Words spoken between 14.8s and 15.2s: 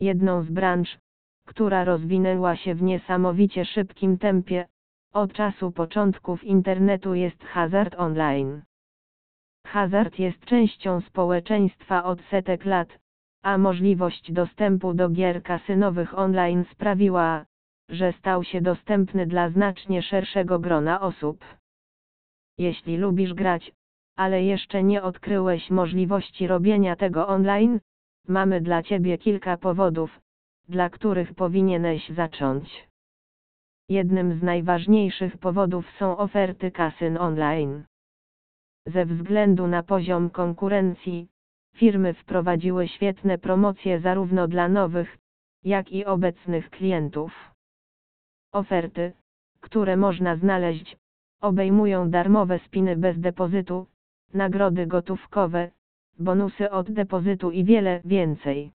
do